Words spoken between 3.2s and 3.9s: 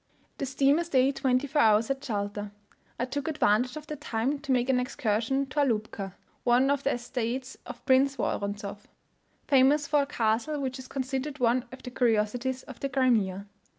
advantage of